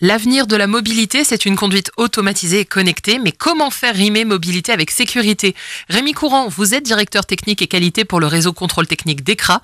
L'avenir 0.00 0.46
de 0.46 0.54
la 0.54 0.68
mobilité, 0.68 1.24
c'est 1.24 1.44
une 1.44 1.56
conduite 1.56 1.90
automatisée 1.96 2.60
et 2.60 2.64
connectée, 2.64 3.18
mais 3.18 3.32
comment 3.32 3.68
faire 3.68 3.96
rimer 3.96 4.24
mobilité 4.24 4.70
avec 4.70 4.92
sécurité? 4.92 5.56
Rémi 5.88 6.12
Courant, 6.12 6.46
vous 6.46 6.72
êtes 6.72 6.84
directeur 6.84 7.26
technique 7.26 7.62
et 7.62 7.66
qualité 7.66 8.04
pour 8.04 8.20
le 8.20 8.28
réseau 8.28 8.52
contrôle 8.52 8.86
technique 8.86 9.24
d'ECRA. 9.24 9.60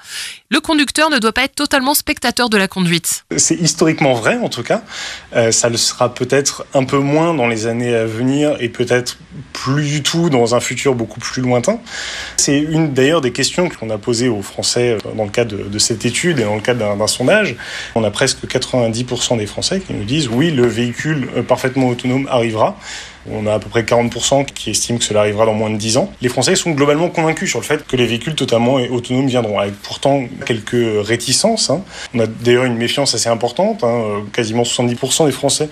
Le 0.51 0.59
conducteur 0.59 1.09
ne 1.09 1.21
doit 1.21 1.33
pas 1.33 1.45
être 1.45 1.55
totalement 1.55 1.95
spectateur 1.95 2.51
de 2.51 2.57
la 2.57 2.67
conduite. 2.67 3.25
C'est 3.37 3.55
historiquement 3.55 4.15
vrai 4.15 4.37
en 4.39 4.49
tout 4.49 4.65
cas. 4.65 4.83
Euh, 5.37 5.53
ça 5.53 5.69
le 5.69 5.77
sera 5.77 6.13
peut-être 6.13 6.67
un 6.75 6.83
peu 6.83 6.99
moins 6.99 7.33
dans 7.33 7.47
les 7.47 7.69
années 7.69 7.95
à 7.95 8.05
venir 8.05 8.57
et 8.59 8.69
peut-être 8.69 9.19
plus 9.53 9.85
du 9.85 10.03
tout 10.03 10.31
dans 10.31 10.57
un 10.57 10.61
futur 10.61 10.97
beaucoup 10.97 11.21
plus 11.21 11.43
lointain. 11.43 11.79
C'est 12.39 12.59
une 12.59 12.93
d'ailleurs 12.93 13.21
des 13.21 13.33
questions 13.33 13.69
qu'on 13.69 13.89
a 13.91 13.99
posées 13.99 14.29
aux 14.29 14.43
Français 14.43 14.99
euh, 14.99 15.15
dans 15.15 15.25
le 15.25 15.31
cadre 15.31 15.57
de, 15.57 15.63
de 15.63 15.79
cette 15.79 16.05
étude 16.05 16.41
et 16.41 16.43
dans 16.43 16.57
le 16.57 16.61
cadre 16.61 16.97
d'un 16.97 17.07
sondage. 17.07 17.55
On 17.95 18.03
a 18.03 18.11
presque 18.11 18.45
90% 18.45 19.39
des 19.39 19.47
Français 19.47 19.81
qui 19.81 19.95
nous 19.95 20.03
disent 20.03 20.24
oui, 20.31 20.51
le 20.51 20.67
véhicule 20.67 21.29
euh, 21.37 21.43
parfaitement 21.43 21.89
autonome 21.89 22.27
arrivera. 22.31 22.77
On 23.31 23.47
a 23.47 23.55
à 23.55 23.59
peu 23.59 23.69
près 23.69 23.83
40% 23.83 24.45
qui 24.47 24.71
estiment 24.71 24.99
que 24.99 25.05
cela 25.05 25.21
arrivera 25.21 25.47
dans 25.47 25.55
moins 25.55 25.71
de 25.71 25.77
10 25.77 25.97
ans. 25.97 26.13
Les 26.21 26.29
Français 26.29 26.55
sont 26.57 26.73
globalement 26.73 27.09
convaincus 27.09 27.49
sur 27.49 27.61
le 27.61 27.65
fait 27.65 27.87
que 27.87 27.97
les 27.97 28.07
véhicules 28.07 28.35
totalement 28.35 28.75
autonomes 28.75 29.27
viendront, 29.27 29.59
avec 29.59 29.75
pourtant 29.83 30.25
quelques 30.47 31.07
réticences. 31.07 31.71
Hein. 31.71 31.83
On 32.15 32.21
a 32.21 32.27
d'ailleurs 32.27 32.65
une 32.65 32.77
méfiance 32.77 33.15
assez 33.15 33.29
importante, 33.29 33.85
hein. 33.85 34.23
quasiment 34.33 34.63
70% 34.63 35.27
des 35.27 35.33
Français 35.33 35.69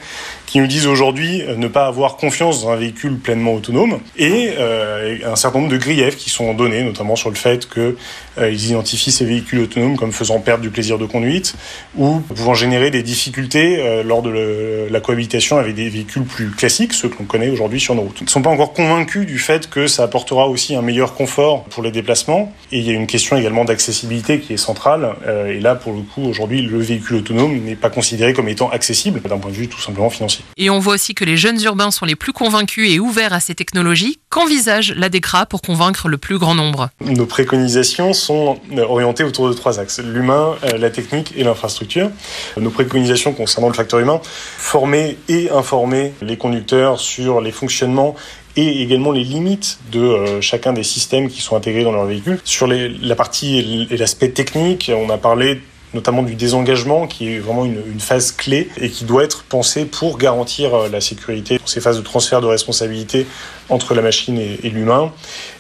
qui 0.53 0.61
nous 0.61 0.67
disent 0.67 0.87
aujourd'hui 0.87 1.41
euh, 1.41 1.57
ne 1.57 1.67
pas 1.67 1.87
avoir 1.87 2.17
confiance 2.17 2.63
dans 2.63 2.71
un 2.71 2.77
véhicule 2.77 3.17
pleinement 3.17 3.55
autonome, 3.55 4.01
et 4.19 4.51
euh, 4.59 5.17
un 5.25 5.35
certain 5.35 5.61
nombre 5.61 5.73
de 5.73 5.79
griefs 5.79 6.17
qui 6.17 6.29
sont 6.29 6.53
donnés, 6.53 6.83
notamment 6.83 7.17
sur 7.17 7.31
le 7.31 7.37
fait 7.37 7.67
qu'ils 7.71 7.95
euh, 8.37 8.53
identifient 8.53 9.13
ces 9.13 9.25
véhicules 9.25 9.61
autonomes 9.61 9.97
comme 9.97 10.13
faisant 10.13 10.41
perdre 10.41 10.63
du 10.63 10.69
plaisir 10.69 10.99
de 10.99 11.07
conduite, 11.07 11.55
ou 11.97 12.21
pouvant 12.21 12.53
générer 12.53 12.91
des 12.91 13.03
difficultés 13.03 14.03
lors 14.05 14.21
de 14.21 14.89
la 14.91 15.01
cohabitation 15.01 15.57
avec 15.57 15.75
des 15.75 15.89
véhicules 15.89 16.25
plus 16.25 16.51
classiques, 16.51 16.93
ceux 16.93 17.09
que 17.09 17.19
l'on 17.19 17.25
connaît 17.25 17.42
aujourd'hui 17.51 17.81
sur 17.81 17.95
nos 17.95 18.03
routes. 18.03 18.21
Ils 18.21 18.25
ne 18.25 18.31
sont 18.31 18.43
pas 18.43 18.51
encore 18.51 18.73
convaincus 18.73 19.27
du 19.27 19.39
fait 19.39 19.69
que 19.69 19.87
ça 19.87 20.05
apportera 20.05 20.49
aussi 20.49 20.75
un 20.75 20.83
meilleur 20.83 21.15
confort 21.15 21.65
pour 21.65 21.83
les 21.83 21.91
déplacements. 21.91 22.53
Et 22.71 22.79
il 22.79 22.85
y 22.85 22.91
a 22.91 22.95
une 22.95 23.07
question 23.07 23.37
également 23.37 23.65
d'accessibilité 23.65 24.41
qui 24.41 24.53
est 24.53 24.59
centrale. 24.59 25.15
Euh, 25.27 25.53
et 25.53 25.61
là, 25.61 25.75
pour 25.75 25.93
le 25.93 26.03
coup, 26.03 26.23
aujourd'hui, 26.25 26.63
le 26.63 26.79
véhicule 26.79 27.17
autonome 27.17 27.59
n'est 27.61 27.77
pas 27.77 27.91
considéré 27.91 28.33
comme 28.33 28.49
étant 28.49 28.71
accessible 28.71 29.21
d'un 29.21 29.39
point 29.39 29.51
de 29.51 29.57
vue 29.57 29.69
tout 29.69 29.81
simplement 29.81 30.11
financier. 30.11 30.45
Et 30.57 30.71
on 30.71 30.79
voit 30.79 30.95
aussi 30.95 31.15
que 31.15 31.25
les 31.25 31.37
jeunes 31.37 31.63
urbains 31.63 31.91
sont 31.91 32.05
les 32.05 32.17
plus 32.17 32.33
convaincus 32.33 32.91
et 32.91 32.99
ouverts 32.99 33.33
à 33.33 33.41
ces 33.41 33.55
technologies. 33.55 34.19
Qu'envisage 34.29 34.95
la 34.97 35.09
DECRA 35.09 35.47
pour 35.47 35.63
convaincre 35.63 36.09
le 36.09 36.19
plus 36.19 36.39
grand 36.39 36.55
nombre? 36.55 36.89
Nos 37.05 37.27
préconisations 37.27 38.13
sont 38.13 38.59
orientées 38.77 39.25
autour 39.25 39.49
de 39.49 39.55
trois 39.55 39.79
axes 39.79 40.01
l'humain, 40.01 40.57
euh, 40.65 40.79
la 40.79 40.91
technique 40.91 41.33
et 41.37 41.45
l'infrastructure. 41.45 42.11
Nos 42.57 42.71
préconisations 42.71 43.33
concernant 43.33 43.69
le 43.69 43.75
facteur 43.75 44.01
humain 44.01 44.21
former 44.23 45.19
et 45.29 45.51
informer 45.51 46.13
les 46.23 46.37
conducteurs 46.37 47.01
sur 47.01 47.32
les 47.41 47.53
fonctionnements 47.53 48.15
et 48.57 48.83
également 48.83 49.13
les 49.13 49.25
limites 49.25 49.79
de 49.91 50.01
euh, 50.01 50.41
chacun 50.41 50.73
des 50.73 50.83
systèmes 50.83 51.29
qui 51.29 51.41
sont 51.41 51.57
intégrés 51.57 51.85
dans 51.85 51.93
leur 51.93 52.05
véhicule. 52.05 52.39
Sur 52.45 52.67
la 52.67 53.17
partie 53.17 53.87
et 53.91 53.97
l'aspect 53.97 54.29
technique, 54.31 54.91
on 54.95 55.09
a 55.11 55.19
parlé 55.19 55.61
notamment 55.95 56.23
du 56.23 56.35
désengagement, 56.35 57.07
qui 57.07 57.35
est 57.35 57.39
vraiment 57.39 57.65
une, 57.67 58.01
phase 58.01 58.33
clé 58.33 58.71
et 58.81 58.89
qui 58.89 59.05
doit 59.05 59.25
être 59.25 59.43
pensée 59.45 59.85
pour 59.85 60.17
garantir 60.19 60.75
euh, 60.75 60.89
la 60.89 61.01
sécurité 61.01 61.59
pour 61.59 61.69
ces 61.69 61.81
phases 61.81 61.99
de 61.99 62.03
transfert 62.03 62.41
de 62.41 62.47
responsabilité 62.47 63.27
entre 63.69 63.95
la 63.95 64.03
machine 64.03 64.39
et 64.39 64.69
l'humain, 64.69 65.13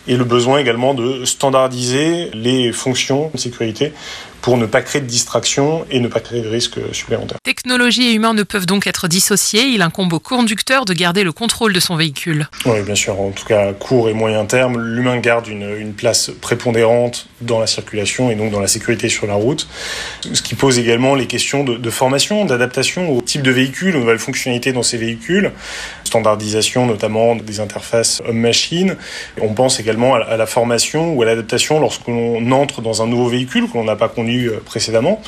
et 0.07 0.17
le 0.17 0.25
besoin 0.25 0.59
également 0.59 0.92
de 0.92 1.25
standardiser 1.25 2.31
les 2.34 2.73
fonctions 2.73 3.31
de 3.33 3.39
sécurité 3.39 3.92
pour 4.43 4.59
ne 4.59 4.67
pas 4.67 4.83
créer 4.83 5.01
de 5.01 5.07
distraction 5.07 5.87
et 5.91 6.01
ne 6.01 6.09
pas 6.09 6.21
créer 6.21 6.43
de 6.43 6.48
risques 6.48 6.79
supplémentaires. 6.93 7.39
Technologie 7.45 8.09
et 8.09 8.12
humain 8.12 8.35
ne 8.35 8.43
peuvent 8.43 8.67
donc 8.67 8.89
être 8.89 9.07
dissociés. 9.07 9.62
Il 9.62 9.83
incombe 9.83 10.12
au 10.12 10.19
conducteur 10.19 10.85
de 10.85 10.93
garder 10.93 11.23
le 11.23 11.33
contrôle 11.33 11.73
de 11.73 11.81
son 11.81 11.95
véhicule. 11.95 12.48
Oui, 12.67 12.83
bien 12.83 12.97
sûr. 12.97 13.19
En 13.20 13.31
tout 13.31 13.45
cas, 13.45 13.69
à 13.69 13.73
court 13.73 14.09
et 14.09 14.15
moyen 14.15 14.45
terme, 14.45 14.79
l'humain 14.81 15.19
garde 15.19 15.47
une, 15.47 15.77
une, 15.79 15.93
place 15.93 16.33
prépondérante 16.41 17.29
dans 17.41 17.61
la 17.61 17.69
circulation 17.69 18.30
et 18.30 18.35
donc 18.35 18.51
dans 18.51 18.58
la 18.58 18.67
sécurité 18.67 19.08
sur 19.08 19.27
la 19.27 19.35
route. 19.35 19.69
Ce 20.33 20.42
qui 20.42 20.57
pose 20.57 20.79
également 20.79 21.14
les 21.14 21.27
questions 21.27 21.63
de, 21.63 21.77
de 21.77 21.91
formation, 21.91 22.45
d'adaptation 22.45 23.17
au 23.17 23.23
type 23.23 23.42
de 23.42 23.51
véhicule, 23.53 23.95
aux 23.95 24.01
nouvelles 24.01 24.19
fonctionnalités 24.19 24.73
dans 24.73 24.83
ces 24.83 24.97
véhicules, 24.97 25.53
standardisation 26.05 26.86
notamment 26.86 27.36
des 27.36 27.61
interfaces 27.61 28.23
homme-machine. 28.27 28.97
On 29.41 29.55
pense 29.55 29.79
également 29.79 30.17
à 30.17 30.36
la 30.36 30.47
formation 30.47 31.14
ou 31.14 31.23
à 31.23 31.27
l'adaptation 31.27 31.79
lorsqu'on 31.79 32.51
entre 32.51 32.80
dans 32.80 33.03
un 33.03 33.07
nouveau 33.07 33.29
véhicule 33.29 33.69
que 33.69 33.74
l'on 33.74 33.85
n'a 33.85 33.97
pas 33.97 34.09
conduit 34.09 34.32
euh, 34.39 34.63
précédemment, 34.65 35.23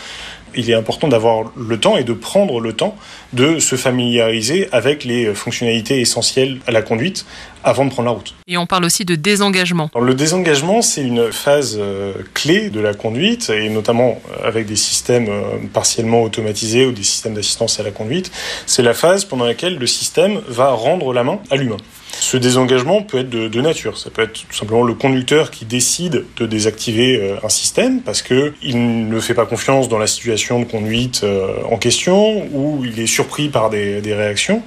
il 0.56 0.70
est 0.70 0.74
important 0.74 1.08
d'avoir 1.08 1.50
le 1.56 1.78
temps 1.78 1.96
et 1.96 2.04
de 2.04 2.12
prendre 2.12 2.60
le 2.60 2.72
temps 2.72 2.96
de 3.32 3.58
se 3.58 3.76
familiariser 3.76 4.68
avec 4.72 5.04
les 5.04 5.34
fonctionnalités 5.34 6.00
essentielles 6.00 6.58
à 6.66 6.70
la 6.70 6.82
conduite 6.82 7.26
avant 7.64 7.84
de 7.84 7.90
prendre 7.90 8.06
la 8.06 8.14
route. 8.14 8.34
Et 8.46 8.56
on 8.56 8.66
parle 8.66 8.84
aussi 8.84 9.04
de 9.04 9.14
désengagement. 9.14 9.90
Le 10.00 10.14
désengagement, 10.14 10.82
c'est 10.82 11.02
une 11.02 11.32
phase 11.32 11.76
euh, 11.80 12.12
clé 12.34 12.70
de 12.70 12.80
la 12.80 12.94
conduite, 12.94 13.50
et 13.50 13.68
notamment 13.70 14.20
euh, 14.30 14.46
avec 14.48 14.66
des 14.66 14.76
systèmes 14.76 15.28
partiellement 15.72 16.22
automatisés 16.22 16.86
ou 16.86 16.92
des 16.92 17.02
systèmes 17.02 17.34
d'assistance 17.34 17.80
à 17.80 17.82
la 17.82 17.90
conduite. 17.90 18.30
C'est 18.66 18.82
la 18.82 18.94
phase 18.94 19.24
pendant 19.24 19.44
laquelle 19.44 19.78
le 19.78 19.86
système 19.86 20.40
va 20.48 20.70
rendre 20.70 21.12
la 21.12 21.24
main 21.24 21.40
à 21.50 21.56
l'humain. 21.56 21.78
Ce 22.20 22.36
désengagement 22.36 23.02
peut 23.02 23.18
être 23.18 23.30
de, 23.30 23.60
nature. 23.60 23.98
Ça 23.98 24.10
peut 24.10 24.22
être 24.22 24.46
tout 24.48 24.56
simplement 24.56 24.82
le 24.82 24.94
conducteur 24.94 25.50
qui 25.50 25.64
décide 25.64 26.24
de 26.36 26.46
désactiver 26.46 27.16
euh, 27.16 27.36
un 27.42 27.48
système 27.48 28.00
parce 28.00 28.22
qu'il 28.22 29.08
ne 29.08 29.20
fait 29.20 29.34
pas 29.34 29.46
confiance 29.46 29.88
dans 29.88 29.98
la 29.98 30.06
situation 30.06 30.60
de 30.60 30.64
conduite 30.64 31.22
euh, 31.24 31.62
en 31.70 31.76
question 31.76 32.46
ou 32.52 32.84
il 32.84 33.00
est 33.00 33.06
surpris 33.06 33.48
par 33.48 33.70
des, 33.70 34.00
des 34.00 34.14
réactions 34.14 34.62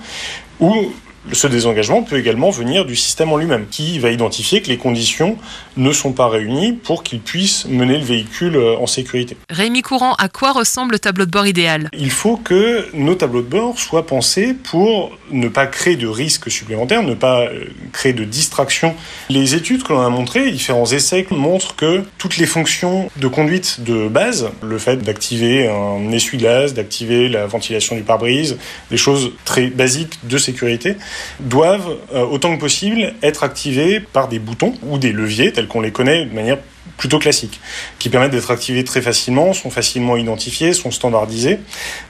ou 0.60 0.92
ce 1.32 1.48
désengagement 1.48 2.04
peut 2.04 2.18
également 2.18 2.50
venir 2.50 2.86
du 2.86 2.96
système 2.96 3.32
en 3.32 3.38
lui-même, 3.38 3.68
qui 3.70 4.00
va 4.00 4.12
identifier 4.12 4.62
que 4.62 4.68
les 4.68 4.78
conditions 4.78 5.38
ne 5.76 5.92
sont 5.92 6.12
pas 6.12 6.28
réunies 6.28 6.74
pour 6.74 7.04
qu'il 7.04 7.20
puisse 7.20 7.66
mener 7.68 7.98
le 7.98 8.04
véhicule 8.04 8.56
euh, 8.56 8.78
en 8.78 8.88
sécurité. 8.88 9.38
Rémi 9.50 9.82
Courant, 9.82 10.14
à 10.16 10.30
quoi 10.30 10.52
ressemble 10.52 10.94
le 10.94 11.00
tableau 11.00 11.26
de 11.26 11.32
bord 11.32 11.48
idéal? 11.48 11.90
Il 11.94 12.12
faut 12.12 12.38
que 12.38 12.88
nos 12.94 13.16
tableaux 13.16 13.42
de 13.42 13.48
bord 13.48 13.80
soient 13.80 14.06
pensés 14.06 14.54
pour 14.54 15.12
ne 15.32 15.48
pas 15.48 15.68
créer 15.68 15.96
de 15.96 16.08
risques 16.08 16.50
supplémentaires, 16.50 17.04
ne 17.04 17.14
pas 17.14 17.42
euh, 17.42 17.66
créer 17.92 18.14
de 18.14 18.24
distractions. 18.24 18.96
Les 19.30 19.56
études 19.56 19.84
que 19.84 19.94
l'on 19.94 20.02
a 20.02 20.10
montrées, 20.10 20.52
différents 20.52 20.92
essais 20.92 21.26
montrent 21.32 21.76
que 21.76 22.04
toutes 22.18 22.38
les 22.38 22.46
fonctions 22.46 23.10
de 23.18 23.28
conduite 23.28 23.82
de 23.82 24.08
base, 24.08 24.50
le 24.64 24.78
fait 24.78 24.98
d'activer 24.98 25.68
un 25.68 26.12
essuie-glace, 26.12 26.74
d'activer 26.74 27.30
la 27.30 27.46
ventilation 27.46 27.96
du 27.96 28.04
pare-brise, 28.04 28.58
des 28.90 28.98
choses 28.98 29.32
très 29.46 29.68
basiques 29.68 30.20
de 30.24 30.38
sécurité, 30.38 30.96
doivent 31.40 31.98
euh, 32.14 32.24
autant 32.26 32.56
que 32.56 32.60
possible 32.60 33.14
être 33.22 33.44
activés 33.44 34.00
par 34.00 34.28
des 34.28 34.40
boutons 34.40 34.74
ou 34.84 34.98
des 34.98 35.12
leviers 35.12 35.52
tels 35.52 35.68
qu'on 35.68 35.82
les 35.82 35.92
connaît 35.92 36.26
de 36.26 36.34
manière 36.34 36.58
plutôt 36.98 37.20
classique, 37.20 37.60
qui 38.00 38.10
permettent 38.10 38.32
d'être 38.32 38.52
activés 38.52 38.84
très 38.84 39.02
facilement, 39.02 39.54
sont 39.54 39.70
facilement 39.70 40.18
identifiés, 40.18 40.74
sont 40.74 40.92
standardisés. 40.92 41.60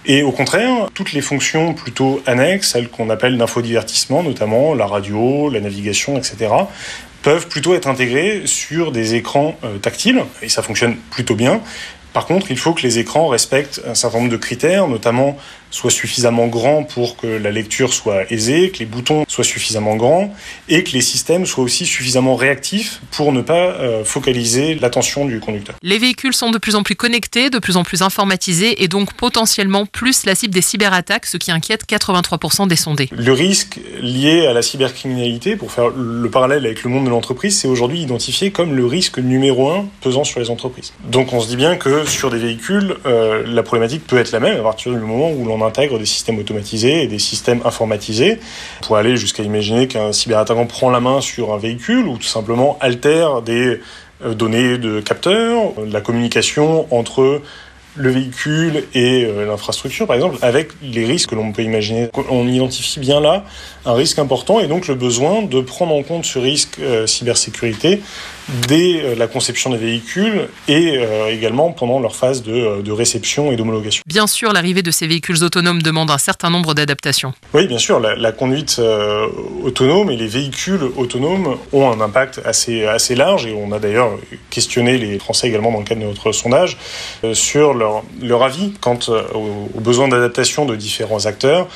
Et 0.05 0.23
au 0.23 0.31
contraire, 0.31 0.89
toutes 0.93 1.13
les 1.13 1.21
fonctions 1.21 1.73
plutôt 1.73 2.21
annexes, 2.25 2.71
celles 2.71 2.87
qu'on 2.87 3.09
appelle 3.09 3.37
d'infodivertissement, 3.37 4.23
notamment 4.23 4.73
la 4.73 4.85
radio, 4.85 5.49
la 5.49 5.59
navigation, 5.59 6.17
etc., 6.17 6.51
peuvent 7.23 7.47
plutôt 7.47 7.75
être 7.75 7.87
intégrées 7.87 8.43
sur 8.45 8.91
des 8.91 9.15
écrans 9.15 9.57
euh, 9.63 9.77
tactiles, 9.79 10.23
et 10.41 10.49
ça 10.49 10.61
fonctionne 10.61 10.95
plutôt 11.11 11.35
bien. 11.35 11.61
Par 12.17 12.25
contre, 12.25 12.49
il 12.49 12.57
faut 12.57 12.73
que 12.73 12.81
les 12.81 12.97
écrans 12.97 13.27
respectent 13.27 13.79
un 13.85 13.93
certain 13.93 14.17
nombre 14.17 14.31
de 14.31 14.37
critères, 14.37 14.87
notamment 14.87 15.37
soit 15.69 15.91
suffisamment 15.91 16.47
grand 16.47 16.83
pour 16.83 17.17
que 17.17 17.27
la 17.27 17.51
lecture 17.51 17.93
soit 17.93 18.31
aisée, 18.31 18.71
que 18.71 18.79
les 18.79 18.85
boutons 18.85 19.25
soient 19.27 19.43
suffisamment 19.43 19.95
grands 19.95 20.33
et 20.69 20.83
que 20.83 20.91
les 20.91 21.01
systèmes 21.01 21.45
soient 21.45 21.63
aussi 21.63 21.85
suffisamment 21.85 22.35
réactifs 22.35 23.01
pour 23.11 23.31
ne 23.31 23.41
pas 23.41 23.53
euh, 23.53 24.03
focaliser 24.03 24.75
l'attention 24.75 25.25
du 25.25 25.39
conducteur. 25.39 25.75
Les 25.83 25.97
véhicules 25.97 26.33
sont 26.33 26.51
de 26.51 26.57
plus 26.57 26.75
en 26.75 26.83
plus 26.83 26.95
connectés, 26.95 27.49
de 27.49 27.59
plus 27.59 27.77
en 27.77 27.83
plus 27.83 28.01
informatisés 28.01 28.83
et 28.83 28.87
donc 28.87 29.13
potentiellement 29.13 29.85
plus 29.85 30.25
la 30.25 30.35
cible 30.35 30.53
des 30.53 30.61
cyberattaques, 30.61 31.25
ce 31.25 31.37
qui 31.37 31.51
inquiète 31.51 31.83
83% 31.87 32.67
des 32.67 32.75
sondés. 32.75 33.09
Le 33.11 33.33
risque 33.33 33.79
lié 34.01 34.47
à 34.47 34.53
la 34.53 34.61
cybercriminalité, 34.61 35.55
pour 35.55 35.71
faire 35.71 35.89
le 35.89 36.29
parallèle 36.29 36.65
avec 36.65 36.83
le 36.83 36.89
monde 36.89 37.05
de 37.05 37.09
l'entreprise, 37.09 37.59
c'est 37.59 37.67
aujourd'hui 37.67 38.01
identifié 38.01 38.51
comme 38.51 38.73
le 38.73 38.85
risque 38.85 39.19
numéro 39.19 39.69
un 39.69 39.85
pesant 40.01 40.23
sur 40.23 40.39
les 40.39 40.49
entreprises. 40.49 40.93
Donc 41.11 41.33
on 41.33 41.41
se 41.41 41.47
dit 41.47 41.57
bien 41.57 41.75
que 41.75 42.06
sur 42.07 42.29
des 42.29 42.37
véhicules, 42.37 42.95
euh, 43.05 43.43
la 43.45 43.63
problématique 43.63 44.05
peut 44.07 44.17
être 44.17 44.31
la 44.31 44.39
même 44.39 44.59
à 44.59 44.63
partir 44.63 44.91
du 44.91 44.99
moment 44.99 45.31
où 45.31 45.45
l'on 45.45 45.61
on 45.61 45.65
intègre 45.65 45.97
des 45.97 46.05
systèmes 46.05 46.37
automatisés 46.39 47.03
et 47.03 47.07
des 47.07 47.19
systèmes 47.19 47.61
informatisés. 47.65 48.39
On 48.81 48.85
pourrait 48.85 48.99
aller 48.99 49.17
jusqu'à 49.17 49.43
imaginer 49.43 49.87
qu'un 49.87 50.11
cyberattaquant 50.13 50.65
prend 50.65 50.89
la 50.89 50.99
main 50.99 51.21
sur 51.21 51.53
un 51.53 51.57
véhicule 51.57 52.07
ou 52.07 52.17
tout 52.17 52.27
simplement 52.27 52.77
altère 52.79 53.41
des 53.41 53.79
euh, 54.23 54.33
données 54.33 54.77
de 54.77 54.99
capteurs, 54.99 55.73
la 55.91 56.01
communication 56.01 56.87
entre 56.91 57.41
le 57.97 58.11
véhicule 58.11 58.83
et 58.93 59.25
euh, 59.25 59.45
l'infrastructure, 59.45 60.07
par 60.07 60.15
exemple, 60.15 60.37
avec 60.41 60.69
les 60.81 61.05
risques 61.05 61.31
que 61.31 61.35
l'on 61.35 61.51
peut 61.51 61.63
imaginer. 61.63 62.09
On 62.29 62.47
identifie 62.47 62.99
bien 62.99 63.19
là 63.19 63.43
un 63.85 63.93
risque 63.93 64.19
important 64.19 64.59
et 64.59 64.67
donc 64.67 64.87
le 64.87 64.95
besoin 64.95 65.41
de 65.41 65.61
prendre 65.61 65.93
en 65.93 66.03
compte 66.03 66.25
ce 66.25 66.39
risque 66.39 66.77
euh, 66.79 67.07
cybersécurité 67.07 68.01
dès 68.67 69.15
la 69.15 69.27
conception 69.27 69.69
des 69.69 69.77
véhicules 69.77 70.47
et 70.67 70.99
également 71.29 71.71
pendant 71.71 71.99
leur 71.99 72.15
phase 72.15 72.43
de, 72.43 72.81
de 72.81 72.91
réception 72.91 73.51
et 73.51 73.55
d'homologation. 73.55 74.03
Bien 74.05 74.27
sûr, 74.27 74.53
l'arrivée 74.53 74.83
de 74.83 74.91
ces 74.91 75.07
véhicules 75.07 75.43
autonomes 75.43 75.81
demande 75.81 76.11
un 76.11 76.17
certain 76.17 76.49
nombre 76.49 76.73
d'adaptations. 76.73 77.33
Oui, 77.53 77.67
bien 77.67 77.77
sûr, 77.77 77.99
la, 77.99 78.15
la 78.15 78.31
conduite 78.31 78.81
autonome 79.63 80.11
et 80.11 80.17
les 80.17 80.27
véhicules 80.27 80.83
autonomes 80.95 81.57
ont 81.73 81.91
un 81.91 82.01
impact 82.01 82.41
assez, 82.45 82.85
assez 82.85 83.15
large 83.15 83.45
et 83.45 83.53
on 83.53 83.71
a 83.71 83.79
d'ailleurs 83.79 84.11
questionné 84.49 84.97
les 84.97 85.19
Français 85.19 85.47
également 85.47 85.71
dans 85.71 85.79
le 85.79 85.85
cadre 85.85 86.01
de 86.01 86.07
notre 86.07 86.31
sondage 86.31 86.77
sur 87.33 87.73
leur, 87.73 88.03
leur 88.21 88.43
avis 88.43 88.71
quant 88.79 88.99
aux 89.33 89.79
besoins 89.79 90.07
d'adaptation 90.07 90.65
de 90.65 90.75
différents 90.75 91.25
acteurs. 91.25 91.67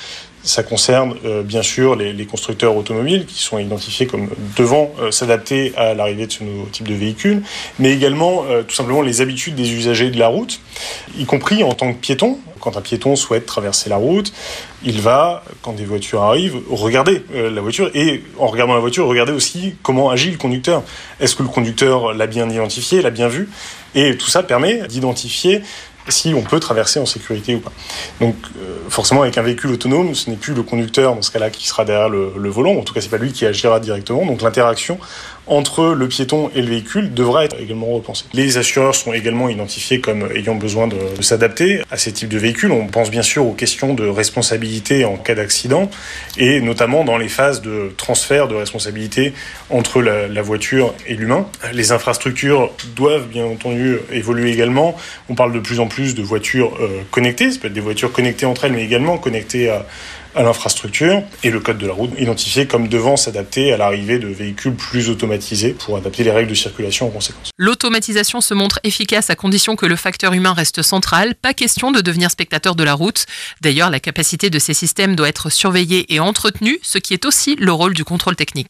Ça 0.43 0.63
concerne 0.63 1.15
euh, 1.23 1.43
bien 1.43 1.61
sûr 1.61 1.95
les, 1.95 2.25
constructeurs 2.25 2.75
automobiles 2.75 3.25
qui 3.25 3.41
sont 3.41 3.59
identifiés 3.59 4.07
comme 4.07 4.29
devant 4.57 4.91
euh, 4.99 5.11
s'adapter 5.11 5.71
à 5.77 5.93
l'arrivée 5.93 6.25
de 6.25 6.31
ce 6.31 6.43
nouveau 6.43 6.65
type 6.71 6.87
de 6.87 6.95
véhicule, 6.95 7.43
mais 7.77 7.91
également 7.91 8.45
euh, 8.49 8.63
tout 8.63 8.73
simplement 8.73 9.03
les 9.03 9.21
habitudes 9.21 9.53
des 9.53 9.71
usagers 9.71 10.09
de 10.09 10.17
la 10.17 10.29
route, 10.29 10.59
y 11.17 11.25
compris 11.25 11.63
en 11.63 11.73
tant 11.73 11.93
que 11.93 11.99
piéton. 11.99 12.39
Quand 12.59 12.77
un 12.77 12.81
piéton 12.81 13.15
souhaite 13.15 13.45
traverser 13.45 13.89
la 13.89 13.97
route, 13.97 14.31
il 14.83 15.01
va, 15.01 15.43
quand 15.63 15.73
des 15.73 15.85
voitures 15.85 16.21
arrivent, 16.21 16.59
regarder 16.69 17.23
la 17.33 17.59
voiture 17.59 17.89
et 17.95 18.23
en 18.37 18.45
regardant 18.45 18.75
la 18.75 18.79
voiture, 18.79 19.07
regarder 19.07 19.31
aussi 19.31 19.73
comment 19.81 20.11
agit 20.11 20.29
le 20.29 20.37
conducteur. 20.37 20.83
Est-ce 21.19 21.35
que 21.35 21.41
le 21.41 21.49
conducteur 21.49 22.13
l'a 22.13 22.27
bien 22.27 22.47
identifié, 22.47 23.01
l'a 23.01 23.09
bien 23.09 23.29
vu? 23.29 23.49
Et 23.95 24.15
tout 24.15 24.27
ça 24.27 24.43
permet 24.43 24.87
d'identifier 24.87 25.63
si 26.07 26.33
on 26.33 26.41
peut 26.41 26.59
traverser 26.59 26.99
en 26.99 27.05
sécurité 27.05 27.55
ou 27.55 27.59
pas. 27.59 27.71
Donc 28.19 28.35
euh, 28.57 28.77
forcément 28.89 29.21
avec 29.21 29.37
un 29.37 29.41
véhicule 29.41 29.71
autonome, 29.71 30.15
ce 30.15 30.29
n'est 30.29 30.35
plus 30.35 30.53
le 30.53 30.63
conducteur 30.63 31.15
dans 31.15 31.21
ce 31.21 31.31
cas-là 31.31 31.49
qui 31.49 31.67
sera 31.67 31.85
derrière 31.85 32.09
le, 32.09 32.33
le 32.37 32.49
volant, 32.49 32.73
en 32.73 32.83
tout 32.83 32.93
cas 32.93 33.01
c'est 33.01 33.09
pas 33.09 33.17
lui 33.17 33.31
qui 33.31 33.45
agira 33.45 33.79
directement, 33.79 34.25
donc 34.25 34.41
l'interaction 34.41 34.99
entre 35.47 35.93
le 35.93 36.07
piéton 36.07 36.49
et 36.55 36.61
le 36.61 36.67
véhicule 36.67 37.13
devra 37.13 37.45
être 37.45 37.59
également 37.59 37.87
repensée. 37.87 38.25
Les 38.33 38.57
assureurs 38.57 38.95
sont 38.95 39.13
également 39.13 39.49
identifiés 39.49 39.99
comme 39.99 40.29
ayant 40.35 40.55
besoin 40.55 40.87
de, 40.87 40.97
s'adapter 41.21 41.81
à 41.91 41.97
ces 41.97 42.11
types 42.11 42.29
de 42.29 42.37
véhicules. 42.37 42.71
On 42.71 42.87
pense 42.87 43.11
bien 43.11 43.21
sûr 43.21 43.45
aux 43.45 43.53
questions 43.53 43.93
de 43.93 44.07
responsabilité 44.07 45.05
en 45.05 45.17
cas 45.17 45.35
d'accident 45.35 45.89
et 46.37 46.61
notamment 46.61 47.03
dans 47.03 47.17
les 47.17 47.29
phases 47.29 47.61
de 47.61 47.91
transfert 47.97 48.47
de 48.47 48.55
responsabilité 48.55 49.33
entre 49.69 50.01
la, 50.01 50.27
la 50.27 50.41
voiture 50.41 50.93
et 51.07 51.15
l'humain. 51.15 51.47
Les 51.73 51.91
infrastructures 51.91 52.71
doivent 52.95 53.27
bien 53.27 53.45
entendu 53.45 53.97
évoluer 54.11 54.51
également. 54.51 54.95
On 55.29 55.35
parle 55.35 55.53
de 55.53 55.59
plus 55.59 55.79
en 55.79 55.87
plus 55.87 56.15
de 56.15 56.21
voitures 56.21 56.77
euh, 56.79 57.01
connectées, 57.11 57.51
ça 57.51 57.59
peut 57.59 57.67
être 57.67 57.73
des 57.73 57.81
voitures 57.81 58.11
connectées 58.11 58.45
entre 58.45 58.65
elles 58.65 58.73
mais 58.73 58.83
également 58.83 59.17
connectées 59.17 59.69
à 59.69 59.85
à 60.35 60.43
l'infrastructure 60.43 61.23
et 61.43 61.49
le 61.49 61.59
code 61.59 61.77
de 61.77 61.87
la 61.87 61.93
route 61.93 62.11
identifié 62.17 62.67
comme 62.67 62.87
devant 62.87 63.17
s'adapter 63.17 63.73
à 63.73 63.77
l'arrivée 63.77 64.19
de 64.19 64.27
véhicules 64.27 64.73
plus 64.73 65.09
automatisés 65.09 65.73
pour 65.73 65.97
adapter 65.97 66.23
les 66.23 66.31
règles 66.31 66.49
de 66.49 66.55
circulation 66.55 67.07
en 67.07 67.09
conséquence. 67.09 67.51
L'automatisation 67.57 68.41
se 68.41 68.53
montre 68.53 68.79
efficace 68.83 69.29
à 69.29 69.35
condition 69.35 69.75
que 69.75 69.85
le 69.85 69.95
facteur 69.95 70.33
humain 70.33 70.53
reste 70.53 70.81
central, 70.81 71.35
pas 71.35 71.53
question 71.53 71.91
de 71.91 72.01
devenir 72.01 72.31
spectateur 72.31 72.75
de 72.75 72.83
la 72.83 72.93
route. 72.93 73.25
D'ailleurs, 73.61 73.89
la 73.89 73.99
capacité 73.99 74.49
de 74.49 74.59
ces 74.59 74.73
systèmes 74.73 75.15
doit 75.15 75.29
être 75.29 75.49
surveillée 75.49 76.13
et 76.13 76.19
entretenue, 76.19 76.79
ce 76.81 76.97
qui 76.97 77.13
est 77.13 77.25
aussi 77.25 77.55
le 77.57 77.71
rôle 77.71 77.93
du 77.93 78.03
contrôle 78.03 78.35
technique. 78.35 78.67